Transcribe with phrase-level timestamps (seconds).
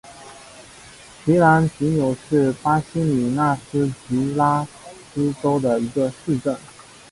[1.23, 4.65] 皮兰吉纽是巴西米纳斯吉拉
[5.13, 6.57] 斯州的一个市镇。